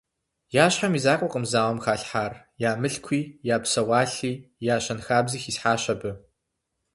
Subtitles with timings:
[0.63, 2.33] Я щхьэм и закъуэкъым зауэм халъхьар,
[2.69, 3.21] я мылъкуи,
[3.55, 4.41] я псэуалъи,
[4.73, 6.11] я щэнхабзи хисхьащ абы.